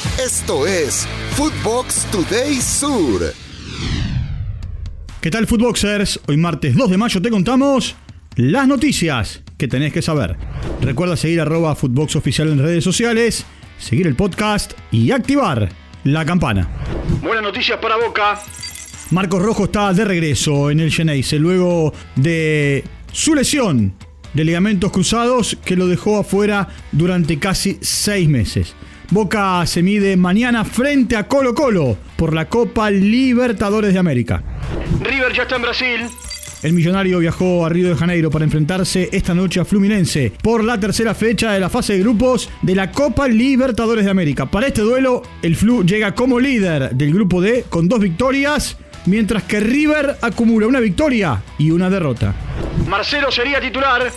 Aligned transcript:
Esto 0.00 0.66
es 0.66 1.06
Footbox 1.32 2.06
Today 2.10 2.54
Sur. 2.56 3.34
¿Qué 5.20 5.30
tal, 5.30 5.46
Footboxers? 5.46 6.20
Hoy 6.26 6.38
martes 6.38 6.74
2 6.74 6.90
de 6.90 6.96
mayo 6.96 7.20
te 7.20 7.28
contamos 7.28 7.96
las 8.36 8.66
noticias 8.66 9.42
que 9.58 9.68
tenés 9.68 9.92
que 9.92 10.00
saber. 10.00 10.38
Recuerda 10.80 11.16
seguir 11.16 11.40
arroba 11.42 11.74
Footbox 11.74 12.16
Oficial 12.16 12.48
en 12.48 12.60
redes 12.60 12.82
sociales, 12.82 13.44
seguir 13.78 14.06
el 14.06 14.16
podcast 14.16 14.72
y 14.90 15.10
activar 15.10 15.68
la 16.04 16.24
campana. 16.24 16.68
Buenas 17.22 17.42
noticias 17.42 17.78
para 17.78 17.96
Boca. 17.96 18.40
Marcos 19.10 19.42
Rojo 19.42 19.64
está 19.64 19.92
de 19.92 20.06
regreso 20.06 20.70
en 20.70 20.80
el 20.80 20.90
Geneise 20.90 21.38
luego 21.38 21.92
de 22.16 22.84
su 23.12 23.34
lesión 23.34 23.94
de 24.32 24.44
ligamentos 24.44 24.92
cruzados 24.92 25.58
que 25.62 25.76
lo 25.76 25.88
dejó 25.88 26.18
afuera 26.18 26.68
durante 26.92 27.38
casi 27.38 27.78
seis 27.82 28.28
meses. 28.28 28.74
Boca 29.12 29.66
se 29.66 29.82
mide 29.82 30.16
mañana 30.16 30.64
frente 30.64 31.16
a 31.16 31.26
Colo 31.26 31.52
Colo 31.52 31.96
por 32.14 32.32
la 32.32 32.48
Copa 32.48 32.92
Libertadores 32.92 33.92
de 33.92 33.98
América. 33.98 34.40
River 35.02 35.32
ya 35.32 35.42
está 35.42 35.56
en 35.56 35.62
Brasil. 35.62 36.00
El 36.62 36.74
millonario 36.74 37.18
viajó 37.18 37.66
a 37.66 37.68
Río 37.70 37.88
de 37.88 37.96
Janeiro 37.96 38.30
para 38.30 38.44
enfrentarse 38.44 39.08
esta 39.10 39.34
noche 39.34 39.58
a 39.58 39.64
Fluminense 39.64 40.32
por 40.40 40.62
la 40.62 40.78
tercera 40.78 41.12
fecha 41.12 41.50
de 41.50 41.58
la 41.58 41.68
fase 41.68 41.94
de 41.94 42.00
grupos 42.00 42.50
de 42.62 42.76
la 42.76 42.92
Copa 42.92 43.26
Libertadores 43.26 44.04
de 44.04 44.12
América. 44.12 44.46
Para 44.46 44.68
este 44.68 44.82
duelo, 44.82 45.22
el 45.42 45.56
Flu 45.56 45.84
llega 45.84 46.14
como 46.14 46.38
líder 46.38 46.90
del 46.90 47.12
grupo 47.12 47.40
D 47.40 47.64
con 47.68 47.88
dos 47.88 47.98
victorias, 47.98 48.76
mientras 49.06 49.42
que 49.42 49.58
River 49.58 50.18
acumula 50.22 50.68
una 50.68 50.78
victoria 50.78 51.42
y 51.58 51.72
una 51.72 51.90
derrota. 51.90 52.32
Marcelo 52.86 53.32
sería 53.32 53.60
titular. 53.60 54.12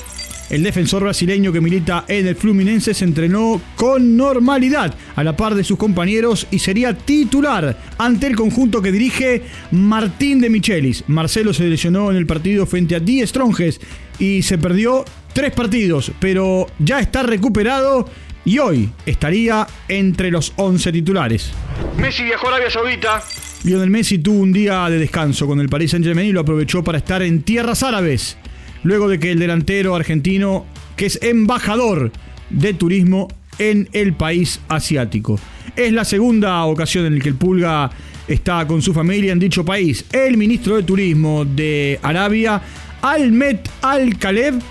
El 0.54 0.62
defensor 0.62 1.02
brasileño 1.02 1.52
que 1.52 1.62
milita 1.62 2.06
en 2.08 2.28
el 2.28 2.36
Fluminense 2.36 2.94
se 2.94 3.06
entrenó 3.06 3.60
con 3.76 4.16
normalidad 4.16 4.94
a 5.16 5.24
la 5.24 5.36
par 5.36 5.56
de 5.56 5.64
sus 5.64 5.80
compañeros 5.80 6.46
y 6.52 6.60
sería 6.60 6.96
titular 6.96 7.76
ante 7.98 8.28
el 8.28 8.36
conjunto 8.36 8.80
que 8.80 8.92
dirige 8.92 9.42
Martín 9.72 10.40
de 10.42 10.52
Michelis. 10.52 11.06
Marcelo 11.08 11.56
se 11.56 11.64
lesionó 11.64 12.12
en 12.12 12.18
el 12.18 12.28
partido 12.28 12.68
frente 12.68 12.96
a 12.96 13.00
Die 13.00 13.26
Stronges 13.26 13.82
y 14.20 14.44
se 14.44 14.60
perdió 14.60 15.04
tres 15.34 15.54
partidos, 15.54 16.12
pero 16.20 16.68
ya 16.78 17.00
está 17.00 17.24
recuperado 17.24 18.08
y 18.46 18.60
hoy 18.60 18.92
estaría 19.08 19.66
entre 19.88 20.30
los 20.30 20.54
11 20.58 20.92
titulares. 20.92 21.52
Messi 21.98 22.26
viajó 22.26 22.50
a 22.50 22.50
Arabia 22.50 22.70
Saudita. 22.70 23.24
Lionel 23.64 23.90
Messi 23.90 24.20
tuvo 24.20 24.42
un 24.42 24.54
día 24.54 24.88
de 24.88 25.00
descanso 25.00 25.48
con 25.48 25.60
el 25.60 25.70
Paris 25.70 25.90
Saint-Germain 25.90 26.30
y 26.30 26.32
lo 26.32 26.42
aprovechó 26.42 26.84
para 26.84 27.00
estar 27.00 27.24
en 27.24 27.42
tierras 27.42 27.82
árabes 27.82 28.38
luego 28.84 29.08
de 29.10 29.20
que 29.20 29.32
el 29.32 29.40
delantero 29.40 29.96
argentino, 29.96 30.66
que 30.96 31.08
es 31.08 31.20
embajador 31.22 32.12
de 32.50 32.74
turismo 32.74 33.28
en 33.60 33.90
el 33.94 34.14
país 34.14 34.60
asiático. 34.68 35.40
Es 35.76 35.92
la 35.92 36.06
segunda 36.06 36.64
ocasión 36.66 37.06
en 37.06 37.18
la 37.18 37.24
que 37.24 37.30
el 37.30 37.36
Pulga 37.36 37.90
está 38.28 38.66
con 38.68 38.82
su 38.82 38.94
familia 38.94 39.32
en 39.32 39.40
dicho 39.40 39.66
país. 39.66 40.06
El 40.12 40.38
ministro 40.38 40.76
de 40.76 40.84
Turismo 40.84 41.46
de 41.46 42.00
Arabia, 42.02 42.62
Almet 43.02 43.70
Al-Khaleb, 43.82 44.62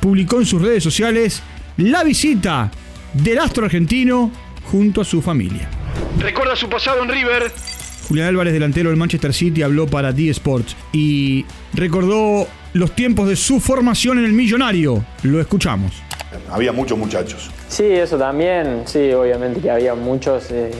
publicó 0.00 0.38
en 0.38 0.46
sus 0.46 0.62
redes 0.62 0.82
sociales 0.82 1.42
la 1.76 2.04
visita 2.04 2.70
del 3.12 3.38
astro 3.38 3.64
argentino 3.64 4.30
junto 4.64 5.00
a 5.00 5.04
su 5.04 5.20
familia. 5.20 5.68
Recuerda 6.18 6.56
su 6.56 6.68
pasado 6.68 7.02
en 7.02 7.10
River. 7.10 7.52
Julián 8.08 8.28
Álvarez, 8.28 8.52
delantero 8.52 8.90
del 8.90 8.98
Manchester 8.98 9.32
City, 9.32 9.62
habló 9.62 9.86
para 9.86 10.12
D 10.12 10.28
Sports 10.30 10.76
y 10.92 11.44
recordó 11.74 12.46
los 12.72 12.92
tiempos 12.92 13.28
de 13.28 13.36
su 13.36 13.60
formación 13.60 14.18
en 14.18 14.24
el 14.24 14.32
Millonario. 14.32 15.04
Lo 15.22 15.40
escuchamos. 15.40 15.92
Había 16.50 16.72
muchos 16.72 16.98
muchachos. 16.98 17.50
Sí, 17.68 17.84
eso 17.84 18.16
también. 18.16 18.82
Sí, 18.86 19.12
obviamente 19.12 19.60
que 19.60 19.70
había 19.70 19.94
muchos 19.94 20.50
eh, 20.50 20.70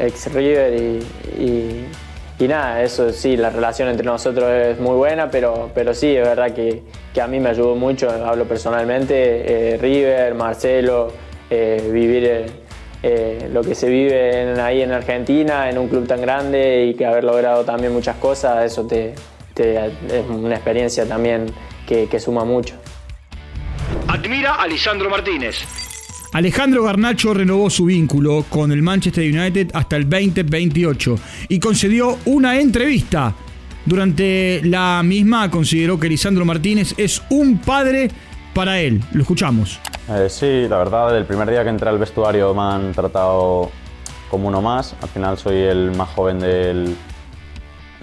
ex 0.00 0.32
River 0.32 1.02
y, 1.38 2.46
nada, 2.46 2.82
eso 2.82 3.12
sí, 3.12 3.36
la 3.36 3.48
relación 3.48 3.88
entre 3.88 4.04
nosotros 4.04 4.50
es 4.50 4.78
muy 4.78 4.94
buena, 4.94 5.30
pero, 5.30 5.70
pero 5.74 5.94
sí, 5.94 6.14
es 6.14 6.22
verdad 6.22 6.52
que, 6.52 6.82
a 7.20 7.26
mí 7.26 7.40
me 7.40 7.48
ayudó 7.48 7.74
mucho, 7.74 8.10
hablo 8.10 8.44
personalmente, 8.44 9.14
eh, 9.14 9.78
River, 9.78 10.34
Marcelo, 10.34 11.12
eh, 11.48 11.90
vivir 11.90 12.66
lo 13.52 13.62
que 13.62 13.74
se 13.74 13.88
vive 13.88 14.60
ahí 14.60 14.82
en 14.82 14.92
Argentina, 14.92 15.70
en 15.70 15.78
un 15.78 15.88
club 15.88 16.06
tan 16.06 16.20
grande 16.20 16.86
y 16.86 16.94
que 16.94 17.06
haber 17.06 17.24
logrado 17.24 17.64
también 17.64 17.92
muchas 17.92 18.16
cosas, 18.16 18.64
eso 18.64 18.86
te, 18.86 19.14
es 19.58 20.28
una 20.28 20.54
experiencia 20.54 21.06
también 21.06 21.46
que, 21.86 22.20
suma 22.20 22.44
mucho. 22.44 22.74
Admira 24.08 24.54
a 24.54 24.66
Lisandro 24.66 25.08
Martínez. 25.08 25.64
Alejandro 26.32 26.82
Garnacho 26.82 27.32
renovó 27.32 27.70
su 27.70 27.86
vínculo 27.86 28.44
con 28.48 28.72
el 28.72 28.82
Manchester 28.82 29.24
United 29.24 29.70
hasta 29.72 29.96
el 29.96 30.08
2028 30.08 31.18
y 31.48 31.58
concedió 31.58 32.18
una 32.26 32.58
entrevista. 32.60 33.34
Durante 33.84 34.60
la 34.64 35.02
misma 35.04 35.50
consideró 35.50 35.98
que 35.98 36.08
Lisandro 36.08 36.44
Martínez 36.44 36.94
es 36.98 37.22
un 37.30 37.58
padre 37.58 38.10
para 38.52 38.80
él. 38.80 39.00
Lo 39.12 39.22
escuchamos. 39.22 39.78
Eh, 40.08 40.28
sí, 40.28 40.66
la 40.68 40.78
verdad, 40.78 41.12
del 41.12 41.24
primer 41.24 41.48
día 41.48 41.62
que 41.62 41.70
entré 41.70 41.88
al 41.88 41.98
vestuario 41.98 42.52
me 42.54 42.62
han 42.62 42.92
tratado 42.92 43.70
como 44.30 44.48
uno 44.48 44.60
más. 44.60 44.94
Al 45.00 45.08
final 45.08 45.38
soy 45.38 45.56
el 45.56 45.92
más 45.96 46.08
joven 46.10 46.40
del, 46.40 46.96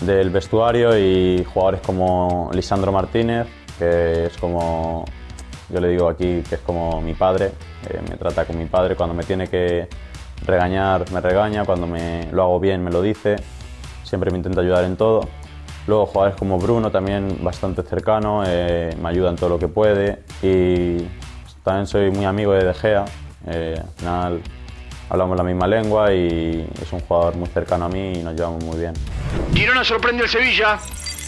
del 0.02 0.30
vestuario 0.30 0.98
y 0.98 1.44
jugadores 1.44 1.82
como 1.82 2.50
Lisandro 2.54 2.92
Martínez, 2.92 3.48
que 3.78 4.26
es 4.26 4.38
como, 4.38 5.06
yo 5.70 5.80
le 5.80 5.90
digo 5.90 6.10
aquí 6.10 6.42
que 6.48 6.56
es 6.56 6.62
como 6.62 7.02
mi 7.02 7.14
padre, 7.14 7.52
eh, 7.90 8.02
me 8.10 8.18
trata 8.18 8.46
como 8.46 8.60
mi 8.60 8.66
padre, 8.66 8.96
cuando 8.96 9.14
me 9.14 9.24
tiene 9.24 9.48
que 9.48 9.88
regañar 10.46 11.10
me 11.12 11.22
regaña, 11.22 11.66
cuando 11.66 11.88
me 11.88 12.28
lo 12.32 12.44
hago 12.44 12.60
bien 12.60 12.84
me 12.84 12.92
lo 12.92 13.02
dice, 13.02 13.38
siempre 14.04 14.32
me 14.32 14.38
intenta 14.38 14.62
ayudar 14.62 14.84
en 14.84 14.96
todo. 14.96 15.28
Luego 15.86 16.06
jugadores 16.06 16.38
como 16.38 16.58
Bruno 16.60 16.92
también 16.92 17.40
bastante 17.44 17.84
cercano, 17.84 18.44
eh, 18.46 18.96
me 19.02 19.10
ayuda 19.10 19.30
en 19.32 19.36
todo 19.36 19.50
lo 19.50 19.60
que 19.60 19.68
puede. 19.68 20.24
Y 20.42 21.06
también 21.64 21.88
soy 21.88 22.10
muy 22.10 22.24
amigo 22.24 22.54
de 22.54 22.64
De 22.64 22.74
Gea, 22.74 23.06
eh, 23.48 23.76
al 23.82 23.90
final 23.98 24.42
hablamos 25.14 25.38
la 25.38 25.44
misma 25.44 25.68
lengua 25.68 26.12
y 26.12 26.68
es 26.82 26.92
un 26.92 27.00
jugador 27.02 27.36
muy 27.36 27.48
cercano 27.48 27.86
a 27.86 27.90
mí 27.90 28.14
y 28.16 28.24
nos 28.24 28.36
llevamos 28.36 28.64
muy 28.64 28.80
bien. 28.80 28.94
Girona 29.54 29.84
sorprende 29.84 30.24
al 30.24 30.30
Sevilla. 30.30 30.80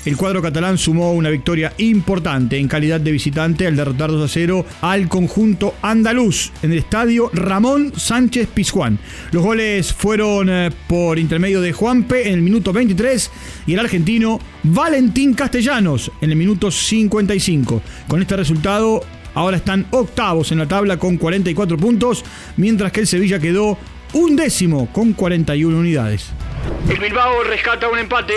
El 0.06 0.18
cuadro 0.18 0.42
catalán 0.42 0.78
sumó 0.78 1.14
una 1.14 1.30
victoria 1.30 1.74
importante 1.78 2.58
en 2.58 2.68
calidad 2.68 3.00
de 3.00 3.12
visitante 3.12 3.66
al 3.66 3.76
derrotar 3.76 4.12
2 4.12 4.24
a 4.24 4.32
0 4.32 4.66
al 4.82 5.08
conjunto 5.08 5.74
andaluz 5.82 6.52
en 6.62 6.72
el 6.72 6.80
estadio 6.80 7.30
Ramón 7.34 7.92
Sánchez 7.96 8.48
Pizjuán. 8.54 9.00
Los 9.32 9.44
goles 9.44 9.94
fueron 9.94 10.50
eh, 10.50 10.72
por 10.88 11.18
intermedio 11.18 11.60
de 11.60 11.74
Juanpe 11.74 12.28
en 12.28 12.36
el 12.36 12.42
minuto 12.42 12.72
23 12.72 13.32
y 13.66 13.74
el 13.74 13.80
argentino 13.80 14.40
Valentín 14.64 15.34
Castellanos 15.34 16.12
en 16.22 16.32
el 16.32 16.36
minuto 16.36 16.70
55. 16.70 17.82
Con 18.08 18.22
este 18.22 18.36
resultado 18.36 19.02
ahora 19.36 19.58
están 19.58 19.86
octavos 19.92 20.52
en 20.52 20.58
la 20.58 20.68
tabla 20.68 20.98
con 20.98 21.18
44 21.18 21.78
puntos, 21.78 22.26
mientras 22.58 22.92
que 22.92 23.02
el 23.02 23.08
Sevilla 23.08 23.40
quedó 23.40 23.78
un 24.14 24.36
décimo 24.36 24.88
con 24.92 25.14
41 25.14 25.78
unidades. 25.78 26.32
El 26.90 27.00
Bilbao 27.00 27.44
rescata 27.44 27.88
un 27.90 28.00
empate. 28.00 28.34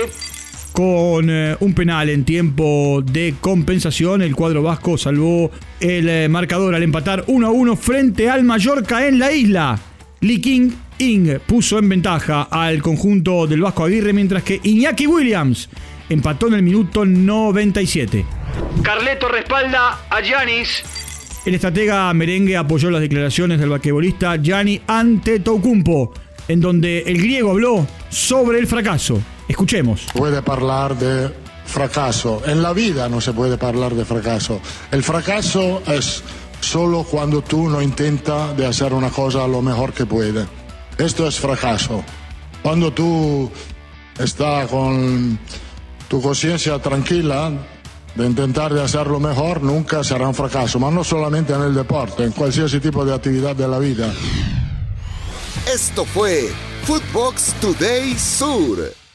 Con 0.72 1.30
eh, 1.30 1.56
un 1.60 1.74
penal 1.74 2.08
en 2.10 2.24
tiempo 2.24 3.02
de 3.04 3.34
compensación, 3.40 4.22
el 4.22 4.36
cuadro 4.36 4.62
vasco 4.62 4.98
salvó 4.98 5.50
el 5.80 6.08
eh, 6.08 6.28
marcador 6.28 6.74
al 6.74 6.82
empatar 6.82 7.24
1 7.26 7.46
a 7.46 7.50
1 7.50 7.76
frente 7.76 8.28
al 8.28 8.44
Mallorca 8.44 9.06
en 9.06 9.18
la 9.18 9.32
isla. 9.32 9.78
Lee 10.20 10.40
King 10.40 10.70
Ing 10.98 11.38
puso 11.46 11.78
en 11.78 11.88
ventaja 11.88 12.48
al 12.50 12.82
conjunto 12.82 13.46
del 13.46 13.60
Vasco 13.60 13.84
Aguirre, 13.84 14.12
mientras 14.12 14.42
que 14.42 14.60
Iñaki 14.62 15.06
Williams 15.06 15.68
empató 16.08 16.48
en 16.48 16.54
el 16.54 16.62
minuto 16.62 17.04
97. 17.04 18.37
Carleto 18.82 19.28
respalda 19.28 20.06
a 20.08 20.20
Yanis. 20.20 20.84
El 21.44 21.54
estratega 21.54 22.12
merengue 22.14 22.56
apoyó 22.56 22.90
las 22.90 23.00
declaraciones 23.00 23.58
del 23.58 23.70
vaquebolista 23.70 24.36
Gianni 24.36 24.80
Antetokounmpo 24.86 26.12
en 26.48 26.60
donde 26.60 27.00
el 27.06 27.18
griego 27.18 27.50
habló 27.50 27.86
sobre 28.08 28.58
el 28.58 28.66
fracaso. 28.66 29.20
Escuchemos. 29.46 30.06
Puede 30.14 30.42
hablar 30.44 30.96
de 30.96 31.30
fracaso. 31.66 32.42
En 32.46 32.62
la 32.62 32.72
vida 32.72 33.08
no 33.08 33.20
se 33.20 33.32
puede 33.32 33.64
hablar 33.64 33.94
de 33.94 34.04
fracaso. 34.04 34.60
El 34.90 35.02
fracaso 35.02 35.82
es 35.86 36.22
solo 36.60 37.04
cuando 37.04 37.42
tú 37.42 37.68
no 37.68 37.80
intentas 37.80 38.56
de 38.56 38.66
hacer 38.66 38.92
una 38.92 39.10
cosa 39.10 39.46
lo 39.46 39.62
mejor 39.62 39.92
que 39.92 40.06
puede. 40.06 40.46
Esto 40.96 41.28
es 41.28 41.38
fracaso. 41.38 42.02
Cuando 42.62 42.92
tú 42.92 43.50
estás 44.18 44.68
con 44.68 45.38
tu 46.08 46.20
conciencia 46.20 46.78
tranquila 46.78 47.52
de 48.14 48.26
intentar 48.26 48.72
de 48.72 48.82
hacer 48.82 49.06
lo 49.06 49.20
mejor, 49.20 49.62
nunca 49.62 50.02
será 50.02 50.28
un 50.28 50.34
fracaso, 50.34 50.78
pero 50.78 50.90
no 50.90 51.04
solamente 51.04 51.52
en 51.52 51.62
el 51.62 51.74
deporte, 51.74 52.24
en 52.24 52.32
cualquier 52.32 52.80
tipo 52.80 53.04
de 53.04 53.14
actividad 53.14 53.54
de 53.54 53.68
la 53.68 53.78
vida. 53.78 54.12
Esto 55.72 56.04
fue 56.04 56.48
Footbox 56.84 57.54
Today 57.60 58.18
Sur. 58.18 59.07